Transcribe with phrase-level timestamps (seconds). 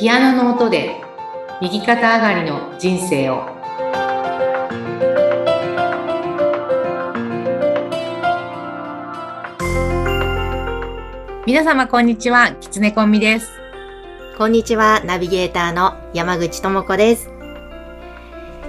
[0.00, 0.98] ピアノの音で
[1.60, 3.42] 右肩上がりの人生を。
[11.46, 12.52] 皆様こんにちは。
[12.52, 13.50] きつねコンビです。
[14.38, 17.24] こんにちは、ナビゲーターの山口智子です。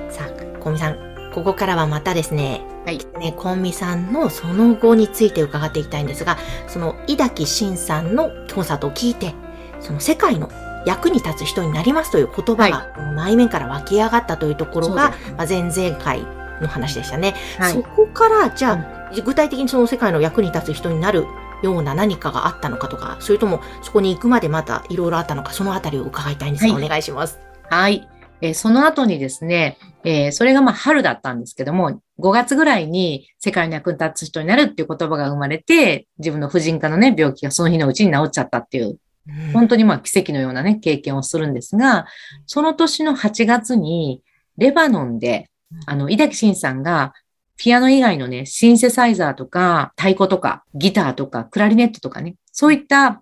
[0.09, 2.99] さあ、コンビさん、ここからはまたですね、はい。
[3.21, 6.37] ね、コンビさんのその後について伺っていきたいんですが、
[6.67, 9.33] その井崎慎さんのコンサートを聞いて、
[9.79, 10.49] その世界の
[10.85, 16.21] 役に立つ人になりますという言葉が、内面から湧き上がったというところが、まあ、前々回
[16.61, 17.35] の話でしたね。
[17.57, 21.25] はいそこから、じゃあ、具体的にその世界の役に立つ人になる
[21.61, 27.39] ような何かがあったのかとか、それともそこに行くまでまたいろいろあったのか、そのあたりを伺いたいんですが、はいお願いします。
[27.69, 28.07] はい。
[28.41, 38.97] えーその後にですね、えーそれがまあ春だったんですけども、5月ぐらいに世界の役に立つ人になるっていう言葉が生まれて、自分の婦人科のね、病気がその日のうちに治っちゃったっていう、
[39.53, 42.05] 本当にまあ奇跡のようなね、経験をするんですが、
[42.45, 44.21] その年の8月に、
[44.57, 45.49] レバノンで、
[45.85, 47.13] あの、井崎慎さんが、
[47.57, 53.21] ピアノ以外のね、シンセサイザーとか、太鼓とか、ギターとか、クラリネットとかね、そういった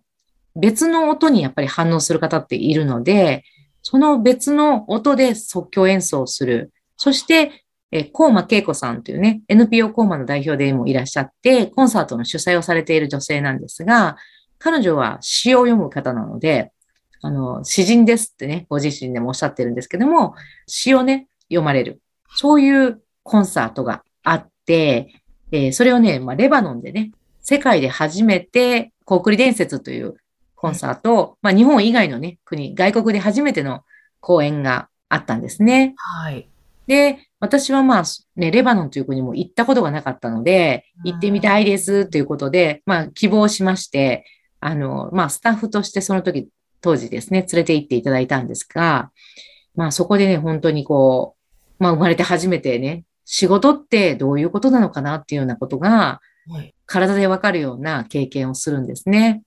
[0.56, 3.44] 別の音にやっぱり反応する方っているので、
[3.82, 6.72] その別の音で即興演奏をする。
[6.98, 14.18] そして、えー、コーマ恵子さんというね、NPO コーマの代表でもいらっしゃって、コンサートの主催をされている女性なんですが、
[14.60, 16.72] 彼女は詩を読む方なので、
[17.22, 20.36] あの、詩人ですってね、ご自身でもおっしゃってるんですけども、
[20.68, 22.02] 詩をね、読まれる。
[22.36, 25.14] そういうコンサートがあって、
[25.52, 30.16] えーそれをね、まあ、レバノンでね、世界で初めて、コークリ伝説という
[30.56, 33.82] コンサートを、まあ、日本以外のね、国、外国で初めての
[34.20, 35.96] 公演があったんですね。
[35.98, 36.48] はい。
[36.86, 38.04] で、私はまあ、
[38.36, 44.26] ね、レバノンという国も行ったことがなかったので、うん行ってみたいですということで、まあ、希望しまして、
[44.60, 46.50] あの、まあ、スタッフとしてその時、
[46.82, 49.12] 当時ですね、連れて行っていただいたんですが、
[49.76, 51.36] まあ、そこでね、本当にこ
[51.80, 56.20] う、まあ、生まれて初めてね、仕事ってどういうことなのかなっていうようなことが、
[56.50, 56.74] はい。
[56.86, 59.44] 体でわかるような経験をするんですね。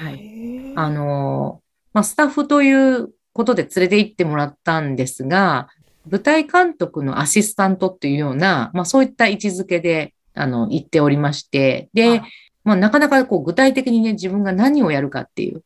[0.00, 0.32] はい
[0.74, 1.60] あの、
[1.92, 5.68] まあ、スタッフということで連れて行ってもらったんですが、
[6.10, 12.22] 舞台監督のアシスタントっていうような、まあ、そういった位置づけで、あの、行っておりまして、ではい、
[12.64, 15.62] まあ、なかなかこう具体的にね、自分が何をやるかっていう、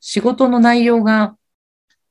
[0.00, 1.36] 仕事の内容が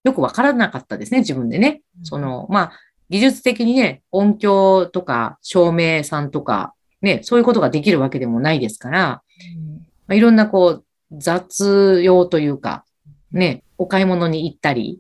[0.04, 1.82] よくわからなかったですね、自分でね。
[2.04, 2.72] そ、の、まあ、
[3.10, 9.22] 技術的にね、音響とか照明さんとか、ね、そういうことができるわけでもないですから、
[9.56, 9.88] うん。
[10.08, 12.86] まあ、いろんなこう、雑用というか、
[13.32, 15.00] ね、お買い物に行ったり、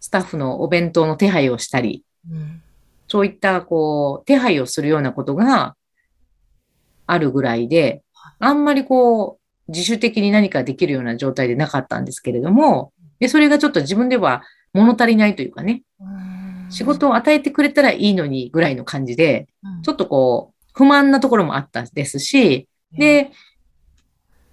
[0.00, 2.62] スタッフのお弁当の手配をしたり、うん。
[3.06, 5.76] そういったこう、手配をするようなことが
[7.06, 8.02] あるぐらいで、
[8.40, 14.42] あんまりこう、自主的に何かできるような状態でなかったんですけれども、で、それがちょっと自分では
[14.72, 15.82] 物足りないというかね、
[16.70, 19.46] 仕事を与えてくれたらいいのにぐらいの感じで、
[19.82, 23.30] ちょっとこう、不満なところもあったですし、で、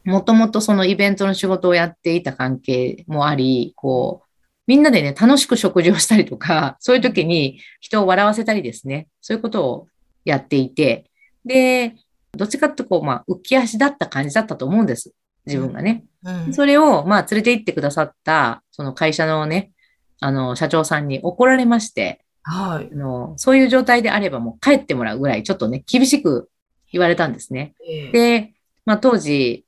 [0.04, 4.28] もともとそのイベントの仕事をやっていた関係もあり、こう、
[4.68, 9.88] みんなでね、楽しく食事をしたりとか、そういう時に人を笑わせたりですね、そういうことを
[10.26, 11.10] やっていて、
[11.46, 11.96] で、
[12.38, 15.14] どっちかってこう、まあ、浮き足だった感じだったと思うんです。
[15.46, 16.06] 自分がね。
[16.24, 19.72] うんそれを、まあ、連れて行ってくださった、その会社のね、
[20.20, 22.96] あの、社長さんに怒られまして、はいあ。
[22.96, 26.50] の、そういう状態であればもう帰ってもらうぐらい、ちょっとね、厳しく
[26.92, 27.76] 言われたんですね。
[27.88, 28.54] ええで、
[28.86, 29.66] まあ当時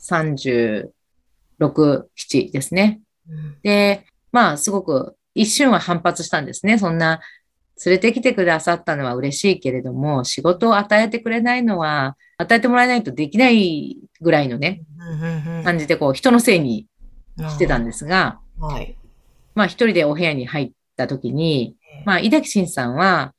[0.00, 0.90] 36、
[2.16, 3.00] 7ですね。
[3.28, 6.78] うんで、まあすごく一瞬は反発したんですね。
[6.78, 7.20] そんな
[7.84, 14.82] 連れてきてくださったのは嬉しいけれども、仕事を与えてくれないのは、与えてもらえないとできないぐらいのね、
[15.64, 16.86] 感じでこう人のせいに
[17.38, 18.96] うんしてたんですが、はい。
[19.54, 23.32] まあ一人でお部屋に入った時に、まあ井崎慎さんは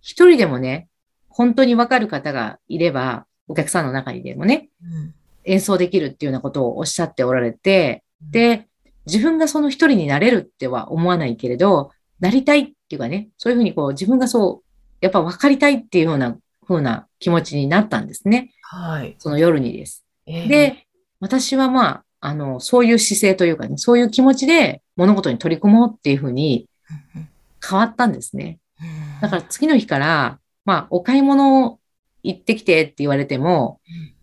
[0.00, 0.88] 一人でもね、
[1.28, 5.14] 本当にわかる方がいれば、お客さんの中にでもね、うん。
[5.44, 8.68] 演奏できるっていうようなことをおっしゃっておられて、で、
[9.06, 11.90] 自分がその一人になれるっては思わないけれど、
[12.22, 14.64] なりたいっていうかね、そういうふうにこう自分がそう、
[15.00, 18.52] やっぱ分かりたいっていうような風な気持ちになったんですね。
[18.62, 19.16] はい。
[19.18, 20.04] その夜にです。
[20.26, 20.86] ええ、で、
[21.18, 26.68] 私はまあ、あの、そういう姿勢というかね、そういう気持ちで物事に取り組もうっていうふうに
[27.16, 27.28] うん
[27.68, 28.58] 変わったんですね。
[28.80, 31.78] うんだから次の日から、まあ、お買い物
[32.22, 33.80] 行ってきてって言われても、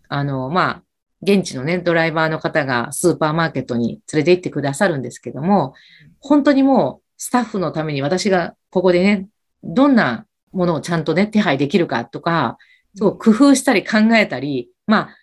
[0.08, 0.82] あの、まあ、
[1.22, 5.74] 現地のね、ドライバーの方がスーパーマーケットに連れて行ってくださるんですけども、
[6.20, 9.28] 本当にもうスタッフのために私がここでね、
[9.62, 12.56] どんなものをちゃんとね、手配できるかとか、
[12.94, 15.16] そう工夫したり考えたり、まあ、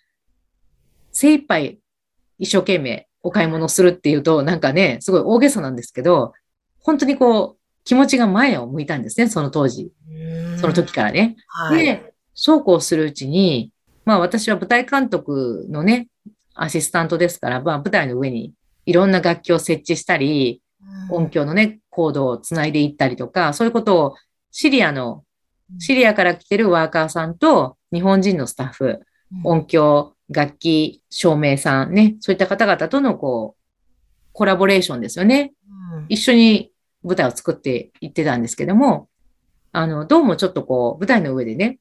[1.10, 1.80] 精一杯
[2.38, 6.34] 一生懸命お買い物するっていうと、なんかね、すごい大げさなんですけど、
[6.78, 9.90] 本当にこう、気持ちが前を向いたんですね、その当時。
[10.60, 11.34] その時からね。
[11.48, 11.84] はい。
[11.84, 13.72] で、そうこうするうちに、
[14.04, 16.06] まあ私は舞台監督のね、
[16.54, 18.54] アシスタントですから、まあ舞台の上に
[18.86, 20.62] いろんな楽器を設置したり、
[21.10, 24.16] 音響のね、コードをつないでいったりとか、そういうことを
[24.50, 25.24] シリアの、
[25.78, 29.00] シリアから来てるワーカーさんと日本人のスタッフ、
[29.44, 33.62] 音響、楽器、照明さんね、そういった方々とのこう、
[34.32, 35.52] コラボレーションですよね。
[35.92, 36.06] うん。
[36.08, 36.70] 一緒に
[37.02, 39.08] 舞台を作っていってたんですけども、
[39.72, 41.78] あの、どうもちょっとこう、舞台の上でね、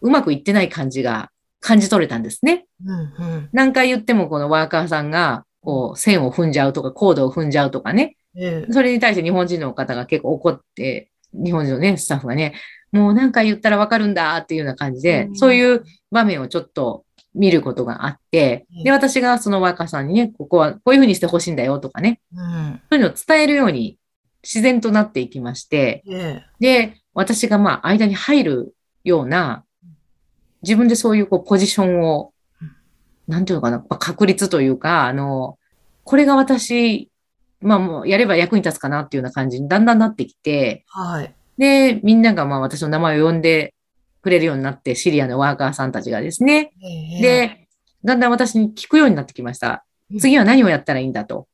[0.00, 1.30] うまくいってない感じが
[1.60, 2.66] 感じ取れたんですね。
[2.84, 3.48] うんうん。
[3.52, 8.16] 何回言ってもこのワーカーさんが、こう、線を踏んじゃうとか、コードを踏んじゃうとかね。
[8.36, 8.72] ええ。
[8.72, 12.54] それに対して日本人の方が結構怒って、日本人のね、スタッフがね、
[12.92, 15.36] もう何回言ったらわかるんだっていうような感じでう、ん。
[15.36, 17.04] そういう場面をちょっと
[17.34, 22.80] 見ることがあってうん、で、私がそのワーカーさんにね、ここはこういうふうにしてほしいんだよとかね、うん。
[22.90, 23.98] そういうのを伝えるように
[24.42, 26.44] 自然となっていきまして、ええ。
[26.58, 28.74] で、私がまあ間に入る
[29.04, 29.64] ような、
[30.62, 32.29] 自分でそういうこうポジションをうん、
[33.30, 35.56] なんていうのかな、まあ確率というか、あの、
[36.04, 37.10] これが私、
[37.60, 41.34] まあもうやれば役に立つかなっていうような感じにだんだんなってきて、はい。
[41.56, 43.74] で、みんながまあ私の名前を呼んで
[44.22, 46.72] くれるようになって、シリアのワーカーさんたちがですね。
[46.82, 47.68] ええ、で、
[48.04, 50.18] だんだん私に聞くようになってきましたうん。
[50.18, 51.46] 次は何をやったらいいんだと。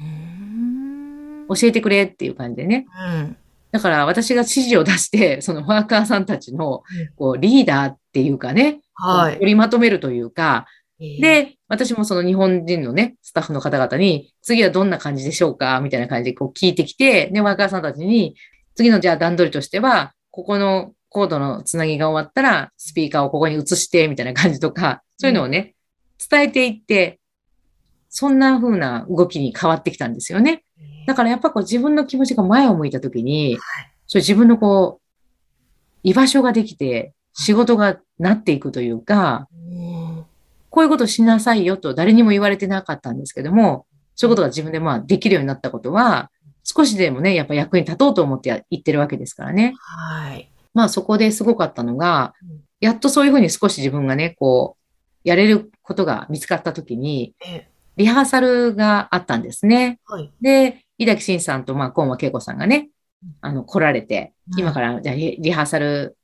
[0.00, 2.86] うーん教えてくれっていう感じでね。
[3.14, 3.36] うん
[3.72, 9.34] だから私が指示を出して、そのワーカーさんたちのうんこうリーダーっていうかね、はい。
[9.34, 18.36] 取りまとめるというか、ええ、で、私もその日本人のね、スタッフの方々に、次はどんな感じでしょうかみたいな感じでこう聞いてきて、で、ワーカーさんたちに、
[18.74, 25.74] 次のじゃあ段取りとしては、ここのコードのつなぎが終わったら、スピーカーをここに移して、みたいな感じとか、そういうのをね、
[26.30, 27.18] 伝えていって、
[28.10, 30.64] そんな風な動きに変わってきたんですよね。
[31.06, 33.92] だからやっぱこう自分の気持ちが前を向いたときに、はい。
[34.06, 39.99] そういう自分のこう、居場所ができて、仕事がなっていくというか、うん
[40.70, 46.30] こういうことしなさいよと誰にも言われてなかったんですけども、そういうことが自分でまあできるようになったことは、
[46.62, 49.74] 少しでもね、やっぱ役に立とうと思ってや言ってるわけですからね。
[49.78, 50.50] はい。
[50.72, 54.80] まあそこですごかったのがうん、やっとそういうふうに少し自分がね、こう、
[55.24, 59.98] やれることが見つかったときに、ええ、リハーサルがあったんですね。
[60.06, 60.30] はい。
[60.40, 62.90] で、井崎慎さんと、まあ、今和恵子さんがね
[63.22, 66.16] うん、あの、来られて、うん今から、じゃリハーサル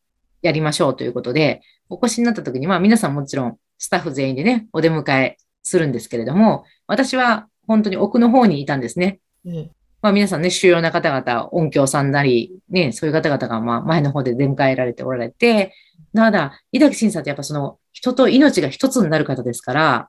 [0.42, 9.20] やりましょうということで、お越しになった時に、まあ、皆さんもちろん、スタッフ全員でね、お出迎えするんですけれども、私は本当に奥の方にいたんですね。
[9.44, 9.70] うん。
[10.02, 15.74] まあ、皆さんね、主要な方々、音響さんなり、ね、そういう方々が、まあ、前の方で出迎えられておられて、
[16.14, 20.08] ただ、井崎慎さんってやっぱその、人と命が一つになる方ですから、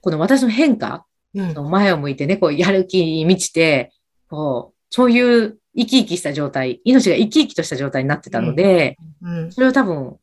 [0.00, 1.70] この私の変化、うん。
[1.70, 3.92] 前を向いてね、こう、やる気に満ちて、
[4.28, 9.52] こう、そういう生き生きした状態、命が生き生きとした状態になってたので、うん。
[9.52, 10.16] それを多分、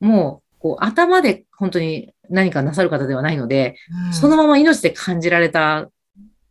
[0.00, 3.76] もう、こう、頭で本当に何かなさる方ではないので、
[4.06, 4.12] うん。
[4.12, 5.88] そのまま命で感じられた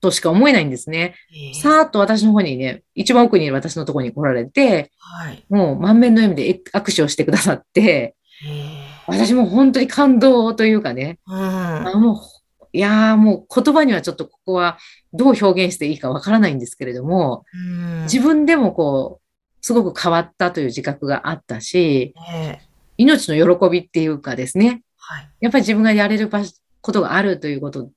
[0.01, 1.15] としか思えないんですね。
[1.31, 1.53] ええ。
[1.53, 5.45] さーっと私の方にね、一番奥にいる私のところに来られて、はい。
[5.49, 8.89] もう満面の笑みで握手をしてくださって、ええ。
[9.07, 11.35] 私も本当に感動というかね、うん。
[11.35, 12.17] あもう、
[12.73, 14.77] いやーもう言葉にはちょっとここは
[15.13, 18.03] どう表現していいかわからないんですけれども、うん。
[18.03, 19.25] 自分でもこう、
[19.61, 22.68] すごく変わったという自覚があったし、ええ
[22.99, 25.29] 命の喜びっていうかですね、はい。
[25.41, 27.89] やっぱり自分がやれる場所ことがあるということ、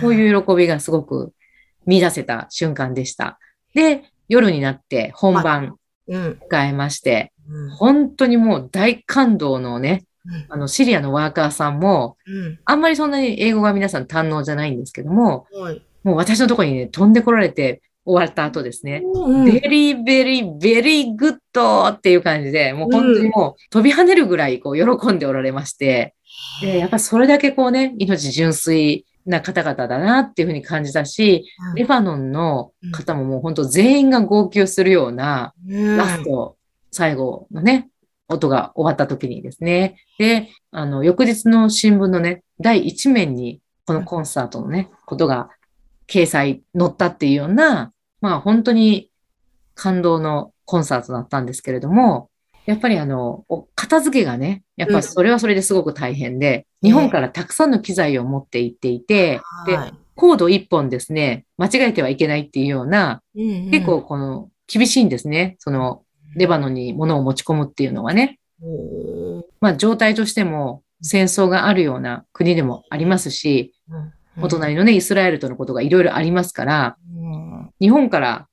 [0.00, 1.32] そうういう喜びがすごく
[1.86, 3.38] 見出せた瞬間でした。
[3.74, 5.76] で、夜になって本番。
[6.08, 7.70] 迎えまして、うん。
[7.70, 12.58] 本当にもう大感動のね、うんあの、シリアのワーカーさんも、うん。
[12.64, 15.82] あんまりそんなに英語が皆さん堪能じゃないんですけども、はい。
[16.02, 26.14] もう私のところにね、飛んでこられて終わった後ですね、うん very very very good っていう感じで、もう本当にもう飛び跳ねるぐらいこう喜んでおられまして、
[26.62, 35.96] で、やっぱそれだけこうね、命純粋な方々だなっていうふうに感じたし、レバノンの方ももう本当全員が号泣するようなうん。
[35.96, 36.56] ラスト、
[36.90, 37.88] 最後のね、
[38.28, 39.96] 音が終わった時にですね。
[40.18, 45.50] で、あの、翌日の新聞のね、第一面にこのコンサートのね、ことが
[46.10, 49.10] 掲載、載ったっていうような、まあ本当に
[49.74, 52.28] 感動のコンサートだったんですけれども、
[52.66, 65.56] やっぱりあの、お片付けがね、やっぱそれはそれですごく大変で、日本からたくさんの機材を持って行っていて、で、はいコード一本ですね、間違えてはいけないっていうような、うんうん結構この厳しいんですね。
[65.60, 66.02] その
[66.36, 68.38] レバノンに物を持ち込むっていうのはね。
[69.60, 78.46] まあ状態としても戦争があるような国でもありますし、うんお隣のね、イスラエルとのことがいろいろありますから、うん日本から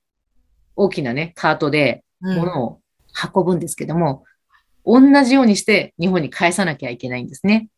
[0.74, 2.80] 大きなね、カートでうん物を
[3.34, 4.24] 運ぶんですけども、
[4.84, 7.68] 同じようにして日本に返さなきゃいけないんですね。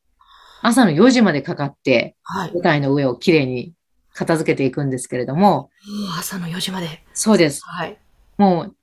[0.63, 2.53] 朝の4時までかかって、はい。
[2.53, 3.73] 舞台の上をきれいに
[4.13, 5.71] 片付けていくんですけれども、
[6.19, 7.03] 朝の4時まで。
[7.15, 7.63] そうです。
[7.65, 7.99] はい。
[8.37, 8.77] もう、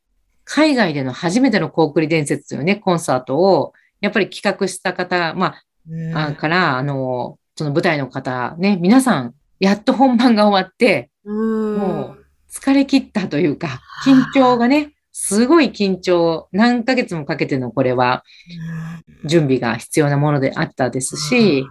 [0.43, 5.55] 海外での初めてのコークリ伝説というね、コンサートを、やっぱり企画した方、ま
[5.89, 11.77] うんあ、あから、あの、その舞台の方、ね、皆さん、やっと本番が終わって、うん。
[11.77, 18.23] もう疲れ切ったというか、緊張がね、すごい緊張、何ヶ月もかけてのこれは
[19.25, 21.65] 準備が必要なものであったですし、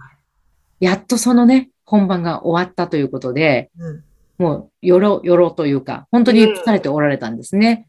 [0.81, 4.03] やっとそのね、本番が終わったということで、うん。
[4.37, 7.87] もう、よろ、よろというか、本当に疲れておられたんですね。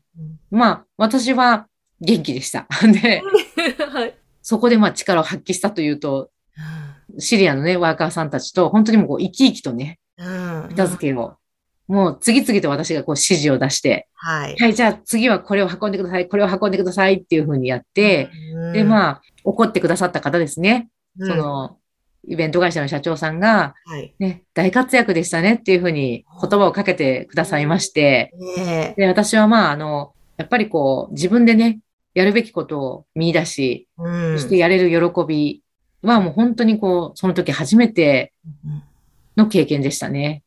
[0.52, 1.67] まあ、私は
[2.00, 2.69] 元気でした。
[3.02, 3.23] で、
[3.90, 4.14] はい。
[4.40, 6.31] そこでまあ力を発揮したというと、
[7.18, 11.37] シリアのね、ワーカーさんたちと、本当にもうこう生き生きとね、うん片付けを、
[11.87, 14.56] もう次々と私がこう指示を出して、はい。
[14.56, 18.30] はい、じゃあ次はこれを運んでください、これを運んでくださいっていうふうにやって、
[18.72, 20.88] で、あ、まあ、怒ってくださった方ですね。
[21.18, 21.78] うんそ、の、
[22.26, 24.14] イベント会社の社長さんが、はい。
[24.18, 31.80] ね、大活躍でしたねっていうふうに言葉をかけてくださいまして、ねで、私はまあ、あの、やっぱりこう、自分でね、
[32.14, 34.02] やるべきことを見出し、え。
[34.02, 35.62] うんそしてやれる喜び
[36.02, 38.83] はもう本当にこう、その時初めてうん
[39.37, 40.43] の経験でしたね。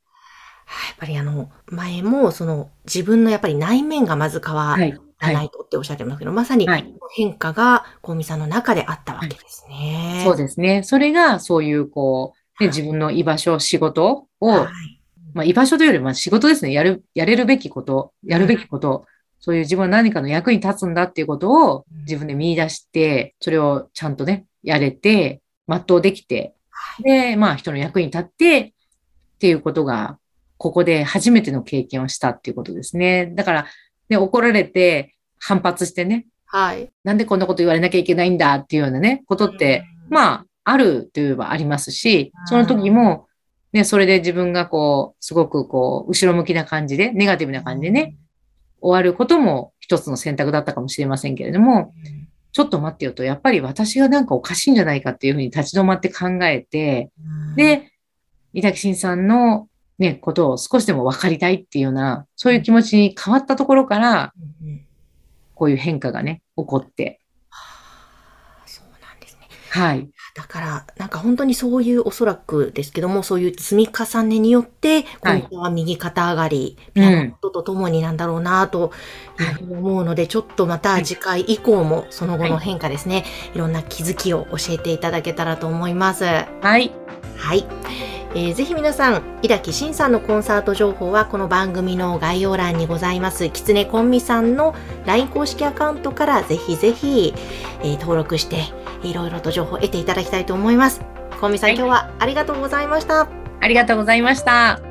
[0.65, 4.91] はいやっぱりあの、前も、その、自分のやっぱり内面がまず変わはい。
[5.19, 5.45] らなはい。
[5.47, 6.93] いとっておっしゃってますけど、まさにはい。
[7.13, 10.21] 変化が、コウミさんの中であったわけですね。
[10.23, 10.83] そうですね。
[10.83, 15.01] それが、そういう、こう、ね、自分の居場所、仕事を、はい。
[15.33, 16.71] まあ、居場所というよりも仕事ですね。
[16.71, 19.05] やる、やれるべきこと、やるべきこと、
[19.39, 26.53] そういう自分は何かの役に立つんだっていうことをうん自分で見出して、それをちゃんとね、やれて、全うできて、
[27.03, 28.73] で、まあ、人の役に立って、
[29.35, 30.17] っていうことが、
[30.57, 33.31] ここで初めての経験をしたっていうことですね。
[33.35, 33.65] だから、
[34.09, 36.91] ね、怒られて、反発してね、はい。
[37.03, 43.27] なんでこんなこと言われなきゃいけないんだっていうようなね、ことって、うん、まあ、あるといえばありますしうん、その時も、
[43.73, 48.15] ね、それで自分がこう、すごくこう、後ろ向きな感じで、ネガティブな感じでね、
[48.81, 51.93] 終わることも一つの選択だったかもしれませんけれども、
[52.51, 57.09] ちょっと待ってよと、やっぱり私がなんかおかしいんじゃないかっていうふうに立ち止まって考えて、
[57.49, 57.91] うん、で、
[58.53, 59.67] 伊滝慎さんの
[59.99, 64.85] ね、ことを少しでも分かりたいっていうような、そういう気持ちに変わったところから、うんうん
[65.61, 67.21] こういう変化がね、起こって、
[68.65, 69.47] そうなんですね。
[69.69, 70.09] はい。
[70.33, 78.91] だから、なんか本当にそういうおそらくですけども、そういう積み重ねによって、はい今度は右肩上がり、うんピアノの音とともになんだろうなと
[79.39, 86.23] いうふうに思うので、ちょっとまた次回以降もその後の変化ですね、い、ろんな気づきを教えていただけたらと思います。
[86.23, 86.91] はい。
[87.37, 87.65] はい。
[88.33, 94.73] えーぜひ皆さん、井崎慎さんのコンサート情報はこの番組の概要欄にございます、きつねこんみさんの
[95.05, 97.33] LINE 公式アカウントからぜひぜひ、
[97.81, 98.63] えー登録して、
[99.03, 101.01] いろいろと情報を得ていただきたいと思います。
[101.41, 103.27] こんみさん、はい今日はありがとうございました。
[103.59, 104.90] ありがとうございました。